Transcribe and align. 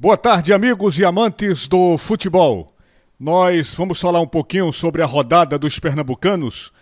Boa 0.00 0.16
tarde, 0.16 0.54
amigos 0.54 0.98
e 0.98 1.04
amantes 1.04 1.68
do 1.68 1.98
futebol. 1.98 2.74
Nós 3.18 3.74
vamos 3.74 4.00
falar 4.00 4.18
um 4.22 4.26
pouquinho 4.26 4.72
sobre 4.72 5.02
a 5.02 5.06
rodada 5.06 5.58
dos 5.58 5.78
pernambucanos 5.78 6.72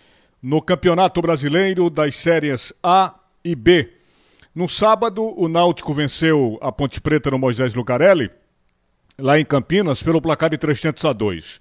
no 0.41 0.61
Campeonato 0.61 1.21
Brasileiro 1.21 1.89
das 1.89 2.15
séries 2.15 2.71
A 2.81 3.13
e 3.43 3.55
B. 3.55 3.91
No 4.55 4.69
sábado, 4.69 5.37
o 5.37 5.49
Náutico 5.49 5.93
venceu 5.93 6.57
a 6.61 6.71
Ponte 6.71 7.01
Preta 7.01 7.29
no 7.29 7.37
Moisés 7.37 7.73
Lucarelli, 7.73 8.31
lá 9.17 9.37
em 9.37 9.43
Campinas, 9.43 10.01
pelo 10.01 10.21
placar 10.21 10.49
de 10.49 10.57
300 10.57 11.03
a 11.03 11.11
2. 11.11 11.59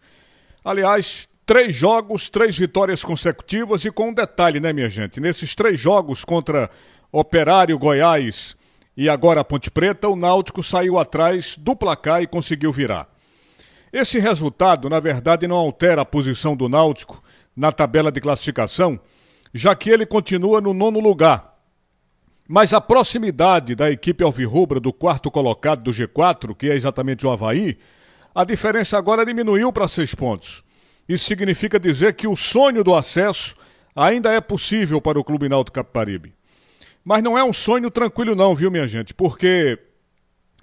Aliás, 0.65 1.29
três 1.45 1.75
jogos, 1.75 2.31
três 2.31 2.57
vitórias 2.57 3.03
consecutivas 3.03 3.85
e 3.85 3.91
com 3.91 4.11
um 4.11 4.15
detalhe, 4.15 4.61
né, 4.61 4.73
minha 4.73 4.89
gente? 4.89 5.19
Nesses 5.19 5.57
três 5.57 5.77
jogos 5.77 6.25
contra 6.25 6.71
Operário, 7.11 7.77
Goiás 7.77 8.57
e 8.99 9.09
agora 9.09 9.43
a 9.43 9.45
Ponte 9.45 9.71
Preta, 9.71 10.09
o 10.09 10.17
Náutico 10.17 10.61
saiu 10.61 10.99
atrás 10.99 11.57
do 11.57 11.77
placar 11.77 12.21
e 12.21 12.27
conseguiu 12.27 12.73
virar. 12.73 13.09
Esse 13.93 14.19
resultado, 14.19 14.91
na 14.91 14.99
verdade, 14.99 15.47
não 15.47 15.55
altera 15.55 16.03
a 16.03 16.05
posição 16.05 16.57
do 16.57 16.69
Náutico 16.69 17.23
na 17.55 17.71
tabela 17.71 18.11
de 18.11 18.21
classificação, 18.21 18.99
já 19.55 19.73
que 19.77 19.89
ele 19.89 20.05
continua 20.05 20.61
no 20.61 20.75
nono 20.75 20.99
lugar. 20.99 21.57
Mas 22.49 22.75
a 22.75 22.81
proximidade 22.81 23.77
da 23.77 23.89
equipe 23.89 24.25
alvirrubra 24.25 24.81
do 24.81 24.93
quarto 24.93 25.31
colocado 25.31 25.85
do 25.85 25.93
G4, 25.93 26.53
que 26.57 26.69
é 26.69 26.75
exatamente 26.75 27.25
o 27.25 27.31
Havaí, 27.31 27.79
a 28.35 28.43
diferença 28.43 28.99
agora 28.99 29.25
diminuiu 29.25 29.73
para 29.73 29.87
seis 29.87 30.13
pontos. 30.13 30.65
Isso 31.09 31.25
significa 31.25 31.79
dizer 31.79 32.15
que 32.15 32.27
o 32.27 32.35
sonho 32.35 32.83
do 32.83 32.97
acesso 32.97 33.55
ainda 33.95 34.33
é 34.33 34.41
possível 34.41 35.01
para 35.01 35.21
o 35.21 35.25
Clube 35.25 35.49
Náutico 35.49 35.77
Caparibe. 35.77 36.38
Mas 37.09 37.23
não 37.23 37.39
é 37.39 37.43
um 37.43 37.55
sonho 37.55 37.91
tranquilo 37.91 38.35
não, 38.35 38.55
viu, 38.55 38.71
minha 38.71 38.87
gente? 38.87 39.15
Porque 39.15 39.79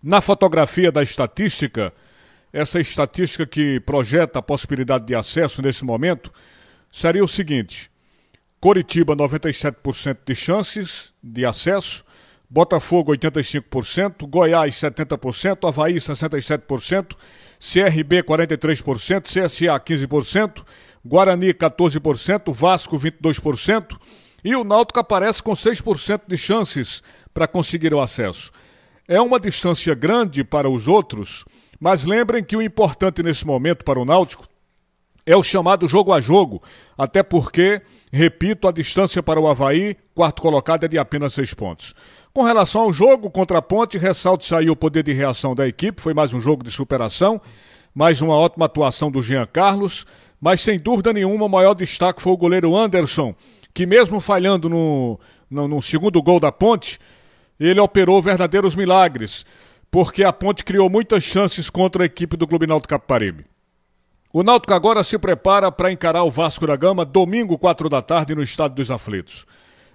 na 0.04 0.22
fotografia 0.22 0.92
da 0.92 1.02
estatística, 1.02 1.92
essa 2.54 2.80
estatística 2.80 3.48
que 3.48 3.80
projeta 3.80 4.38
a 4.38 4.44
possibilidade 4.44 5.08
de 5.08 5.16
acesso 5.16 5.60
nesse 5.60 5.84
momento, 5.84 6.32
seria 6.92 7.24
o 7.24 7.28
seguinte: 7.28 7.90
Coritiba 8.60 9.16
97% 9.16 10.18
de 10.24 10.36
chances 10.36 11.12
de 11.24 11.44
acesso, 11.48 12.06
Botafogo 12.48 13.12
85%, 13.14 14.28
Goiás 14.30 14.76
70%, 14.76 15.68
Havaí 15.68 15.96
67%, 15.96 17.16
CRB 17.60 18.22
43%, 18.22 19.24
CSA 19.24 19.80
15%, 19.80 20.64
Guarani 21.04 21.56
14%, 21.56 22.54
Vasco 22.54 23.00
22%, 23.00 23.98
e 24.46 24.56
o 24.56 24.64
Náutico 24.64 25.00
aparece 25.00 25.42
com 25.42 25.54
6% 25.54 26.22
de 26.28 26.38
chances 26.38 27.02
para 27.34 27.48
conseguir 27.48 27.92
o 27.96 28.00
acesso. 28.00 28.52
É 29.08 29.20
uma 29.20 29.40
distância 29.40 29.96
grande 29.96 30.44
para 30.44 30.70
os 30.70 30.88
outros, 30.88 31.44
mas 31.80 32.06
lembrem 32.06 32.44
que 32.44 32.56
o 32.56 32.62
importante 32.62 33.24
nesse 33.24 33.46
momento 33.46 33.84
para 33.84 34.00
o 34.00 34.06
Náutico 34.06 34.48
é 35.26 35.36
o 35.36 35.42
chamado 35.42 35.88
jogo 35.88 36.14
a 36.14 36.22
jogo, 36.22 36.62
até 36.96 37.24
porque, 37.24 37.82
repito, 38.14 38.68
a 38.68 38.72
distância 38.72 39.24
para 39.24 39.40
o 39.40 39.48
Havaí, 39.48 39.98
quarto 40.14 40.44
colocado, 40.44 40.84
é 40.84 40.88
de 40.88 41.00
apenas 41.00 41.34
seis 41.34 41.52
pontos. 41.52 41.96
Com 42.32 42.44
relação 42.44 42.82
ao 42.82 42.94
jogo 42.94 43.32
contra 43.32 43.58
a 43.58 43.62
Ponte, 43.64 43.98
ressalto 43.98 44.46
saiu 44.46 44.74
o 44.74 44.76
poder 44.76 45.02
de 45.02 45.12
reação 45.12 45.56
da 45.56 45.68
equipe, 45.68 46.00
foi 46.00 46.14
mais 46.14 46.32
um 46.36 46.40
jogo 46.40 46.64
de 46.64 46.70
superação, 46.70 47.42
mais 47.96 48.22
uma 48.22 48.36
ótima 48.36 48.68
atuação 48.68 49.10
do 49.10 49.24
Jean 49.24 49.48
Carlos, 49.48 50.06
mas 50.40 50.62
sem 50.62 50.78
dúvida 50.78 51.12
nenhuma 51.12 51.46
o 51.46 51.50
maior 51.50 51.74
destaque 51.74 52.22
foi 52.22 52.34
o 52.34 52.38
goleiro 52.38 52.76
Anderson, 52.78 53.34
que 53.76 53.86
mesmo 53.86 54.22
falhando 54.22 54.70
no, 54.70 55.20
no, 55.52 55.68
no 55.68 55.82
segundo 55.82 56.22
gol 56.24 56.40
da 56.40 56.50
Ponte, 56.50 56.98
ele 57.60 57.82
operou 57.82 58.22
verdadeiros 58.22 58.74
milagres, 58.74 59.46
porque 59.92 60.24
a 60.24 60.32
Ponte 60.32 60.64
criou 60.64 60.90
muitas 60.90 61.24
chances 61.24 61.70
contra 61.70 62.04
a 62.04 62.06
equipe 62.06 62.38
do 62.38 62.48
Clube 62.48 62.66
Náutico 62.66 62.92
Caparibe. 62.92 63.46
O 64.32 64.44
Náutico 64.44 64.74
agora 64.74 65.04
se 65.04 65.20
prepara 65.20 65.70
para 65.74 65.92
encarar 65.92 66.24
o 66.24 66.30
Vasco 66.30 66.66
da 66.66 66.78
Gama 66.78 67.04
domingo, 67.04 67.58
quatro 67.58 67.90
da 67.90 68.02
tarde, 68.02 68.34
no 68.34 68.42
Estádio 68.42 68.78
dos 68.78 68.90
Aflitos. 68.90 69.46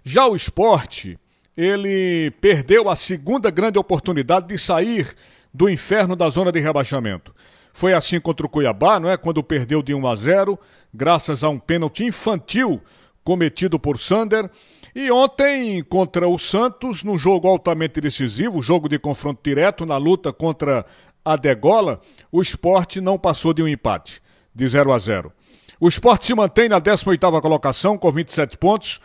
Já 0.05 0.27
o 0.27 0.37
esporte, 0.37 1.19
ele 1.57 2.31
perdeu 2.33 2.91
a 2.91 2.95
segunda 2.95 3.51
grande 3.51 3.79
oportunidade 3.79 4.47
de 4.47 4.59
sair 4.59 5.09
do 5.55 5.71
inferno 5.71 6.15
da 6.15 6.29
zona 6.29 6.53
de 6.53 6.61
rebaixamento. 6.61 7.35
Foi 7.73 7.95
assim 7.95 8.21
contra 8.21 8.45
o 8.45 8.49
Cuiabá, 8.49 9.01
não 9.01 9.09
é? 9.09 9.17
Quando 9.17 9.43
perdeu 9.43 9.83
de 9.83 9.95
1 9.95 10.07
a 10.07 10.15
0, 10.15 10.59
graças 10.93 11.43
a 11.43 11.49
um 11.49 11.59
pênalti 11.59 12.05
infantil 12.05 12.83
cometido 13.25 13.79
por 13.79 13.99
Sander. 13.99 14.51
E 14.95 15.11
ontem, 15.11 15.83
contra 15.85 16.29
o 16.29 16.39
Santos, 16.39 17.05
num 17.05 17.19
jogo 17.19 17.47
altamente 17.49 18.01
decisivo, 18.01 18.63
jogo 18.63 18.89
de 18.89 18.99
confronto 18.99 19.41
direto 19.43 19.87
na 19.87 19.97
luta 19.97 20.33
contra 20.33 20.85
a 21.25 21.37
Degola, 21.37 22.01
o 22.33 22.41
esporte 22.41 23.01
não 23.01 23.19
passou 23.19 23.53
de 23.53 23.63
um 23.63 23.69
empate, 23.69 24.21
de 24.55 24.67
0 24.67 24.93
a 24.93 24.99
0. 24.99 25.33
O 25.79 25.89
esporte 25.89 26.27
se 26.27 26.35
mantém 26.35 26.69
na 26.69 26.81
18ª 26.81 27.41
colocação, 27.41 27.97
com 27.97 28.11
27 28.11 28.59
pontos, 28.59 29.01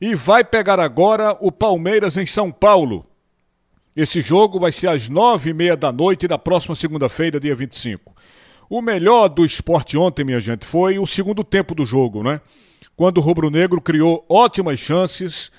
e 0.00 0.14
vai 0.14 0.44
pegar 0.44 0.78
agora 0.78 1.36
o 1.40 1.50
Palmeiras 1.50 2.16
em 2.16 2.26
São 2.26 2.50
Paulo. 2.50 3.06
Esse 3.96 4.20
jogo 4.20 4.60
vai 4.60 4.70
ser 4.70 4.88
às 4.88 5.08
nove 5.08 5.50
e 5.50 5.54
meia 5.54 5.76
da 5.76 5.90
noite 5.90 6.28
da 6.28 6.38
próxima 6.38 6.74
segunda-feira, 6.74 7.40
dia 7.40 7.54
25. 7.54 8.14
O 8.70 8.82
melhor 8.82 9.28
do 9.28 9.44
esporte 9.44 9.96
ontem, 9.96 10.24
minha 10.24 10.38
gente, 10.38 10.64
foi 10.64 10.98
o 10.98 11.06
segundo 11.06 11.42
tempo 11.42 11.74
do 11.74 11.86
jogo, 11.86 12.22
né? 12.22 12.40
Quando 12.98 13.18
o 13.18 13.20
rubro-negro 13.20 13.80
criou 13.80 14.26
ótimas 14.28 14.80
chances 14.80 15.52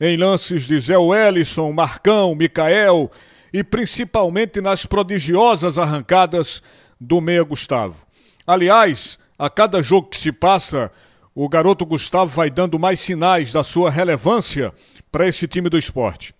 em 0.00 0.16
lances 0.16 0.66
de 0.66 0.80
Zé 0.80 0.96
Wellison, 0.96 1.70
Marcão, 1.70 2.34
Micael 2.34 3.10
e 3.52 3.62
principalmente 3.62 4.62
nas 4.62 4.86
prodigiosas 4.86 5.76
arrancadas 5.76 6.62
do 6.98 7.20
meia 7.20 7.42
Gustavo. 7.42 8.06
Aliás, 8.46 9.18
a 9.38 9.50
cada 9.50 9.82
jogo 9.82 10.08
que 10.08 10.16
se 10.16 10.32
passa, 10.32 10.90
o 11.34 11.46
garoto 11.50 11.84
Gustavo 11.84 12.34
vai 12.34 12.48
dando 12.48 12.78
mais 12.78 12.98
sinais 12.98 13.52
da 13.52 13.62
sua 13.62 13.90
relevância 13.90 14.72
para 15.12 15.28
esse 15.28 15.46
time 15.46 15.68
do 15.68 15.76
esporte. 15.76 16.34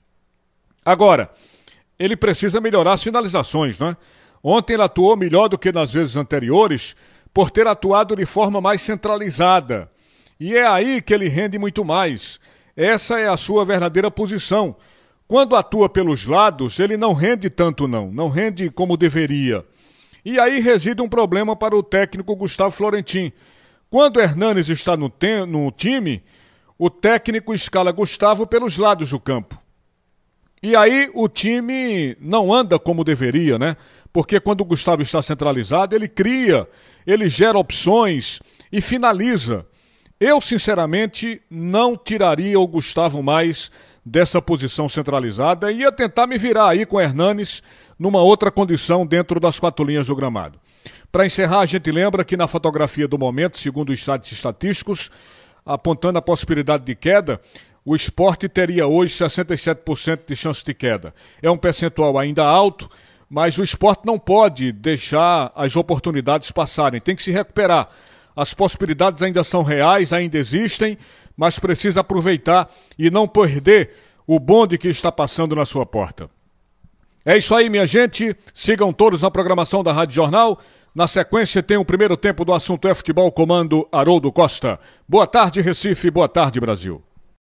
Agora, 0.83 1.31
ele 1.99 2.17
precisa 2.17 2.63
melhorar 2.63 2.95
as 2.95 3.03
finalizações, 3.03 3.79
não 3.79 3.89
é? 3.89 3.97
Ontem 4.43 4.73
ele 4.73 4.83
atuou 4.83 5.15
melhor 5.19 5.49
do 5.49 5.59
que 5.59 5.71
nas 5.71 5.93
vezes 5.93 6.17
anteriores 6.17 6.97
por 7.35 7.51
ter 7.51 7.67
atuado 7.67 8.17
de 8.17 8.25
forma 8.25 8.59
mais 8.59 8.81
centralizada 8.81 9.91
e 10.39 10.55
é 10.55 10.67
aí 10.67 11.01
que 11.01 11.15
ele 11.15 11.29
rende 11.29 11.59
muito 11.59 11.85
mais. 11.85 12.39
Essa 12.77 13.19
é 13.19 13.29
a 13.29 13.37
sua 13.37 13.65
verdadeira 13.65 14.11
posição. 14.11 14.77
Quando 15.27 15.57
atua 15.57 15.89
pelos 15.89 16.27
lados, 16.27 16.79
ele 16.79 16.97
não 16.97 17.13
rende 17.13 17.51
tanto 17.51 17.89
não, 17.89 18.13
não 18.13 18.29
rende 18.29 18.71
como 18.71 18.97
deveria. 18.97 19.65
E 20.25 20.39
aí 20.39 20.61
reside 20.61 21.01
um 21.01 21.09
problema 21.09 21.57
para 21.57 21.75
o 21.75 21.83
técnico 21.83 22.37
Gustavo 22.37 22.71
Florentin. 22.71 23.33
Quando 23.89 24.21
Hernanes 24.21 24.69
está 24.69 24.97
no, 24.97 25.13
no 25.49 25.71
time, 25.71 26.23
o 26.79 26.91
técnico 26.91 27.55
escala 27.55 27.93
Gustavo 27.93 28.47
pelos 28.47 28.77
lados 28.77 29.11
do 29.11 29.21
campo. 29.21 29.59
E 30.63 30.75
aí 30.75 31.11
o 31.15 31.29
time 31.29 32.17
não 32.21 32.53
anda 32.53 32.79
como 32.79 33.05
deveria, 33.05 33.59
né? 33.59 33.77
Porque 34.13 34.41
quando 34.41 34.63
o 34.63 34.65
Gustavo 34.65 35.03
está 35.03 35.23
centralizado, 35.23 35.95
ele 35.95 36.09
cria, 36.09 36.69
ele 37.07 37.29
gera 37.29 37.59
opções 37.59 38.41
e 38.73 38.81
finaliza. 38.81 39.67
Eu, 40.19 40.41
sinceramente, 40.41 41.43
não 41.51 41.95
tiraria 41.97 42.59
o 42.59 42.67
Gustavo 42.67 43.23
mais 43.23 43.71
dessa 44.05 44.41
posição 44.41 44.89
centralizada 44.89 45.71
e 45.71 45.81
ia 45.81 45.93
tentar 45.93 46.27
me 46.27 46.39
virar 46.39 46.71
aí 46.71 46.87
com 46.87 46.97
o 46.97 47.01
Hernanes 47.01 47.63
numa 47.99 48.23
outra 48.23 48.51
condição 48.51 49.05
dentro 49.05 49.39
das 49.39 49.61
quatro 49.61 49.85
linhas 49.85 50.07
do 50.07 50.17
gramado. 50.17 50.59
Para 51.13 51.27
encerrar, 51.27 51.61
a 51.61 51.67
gente 51.67 51.91
lembra 51.91 52.25
que 52.25 52.37
na 52.37 52.47
fotografia 52.47 53.07
do 53.07 53.19
momento, 53.19 53.59
segundo 53.59 53.91
os 53.91 54.03
sites 54.03 54.33
estatísticos, 54.33 55.11
apontando 55.65 56.19
a 56.19 56.23
possibilidade 56.23 56.85
de 56.85 56.95
queda, 56.95 57.41
o 57.85 57.95
esporte 57.95 58.49
teria 58.49 58.87
hoje 58.87 59.15
67% 59.15 60.21
de 60.27 60.35
chance 60.35 60.65
de 60.65 60.73
queda. 60.73 61.15
É 61.43 61.51
um 61.51 61.59
percentual 61.59 62.19
ainda 62.19 62.45
alto, 62.45 62.89
mas 63.29 63.59
o 63.59 63.63
esporte 63.63 64.07
não 64.07 64.19
pode 64.19 64.73
deixar 64.73 65.53
as 65.55 65.77
oportunidades 65.77 66.51
passarem, 66.51 67.01
tem 67.01 67.15
que 67.15 67.23
se 67.23 67.33
recuperar. 67.33 67.89
As 68.37 68.53
possibilidades 68.53 69.23
ainda 69.23 69.43
são 69.43 69.63
reais, 69.63 70.13
ainda 70.13 70.37
existem, 70.37 70.99
mas 71.35 71.59
precisa 71.59 72.01
aproveitar 72.01 72.71
e 72.99 73.11
não 73.11 73.27
perder 73.27 73.91
o 74.27 74.39
bonde 74.39 74.77
que 74.77 74.89
está 74.89 75.11
passando 75.11 75.57
na 75.57 75.65
sua 75.65 75.87
porta. 75.87 76.29
É 77.25 77.37
isso 77.39 77.55
aí, 77.55 77.71
minha 77.71 77.87
gente. 77.87 78.37
Sigam 78.53 78.93
todos 78.93 79.23
na 79.23 79.31
programação 79.31 79.83
da 79.83 79.93
Rádio 79.93 80.15
Jornal. 80.15 80.61
Na 80.95 81.09
sequência 81.09 81.63
tem 81.63 81.77
o 81.77 81.85
primeiro 81.85 82.17
tempo 82.17 82.45
do 82.45 82.53
assunto 82.53 82.87
é 82.87 82.95
futebol 82.95 83.31
comando 83.33 83.89
Haroldo 83.91 84.31
Costa. 84.31 84.79
Boa 85.09 85.27
tarde, 85.27 85.61
Recife. 85.61 86.11
Boa 86.11 86.29
tarde, 86.29 86.61
Brasil. 86.61 87.06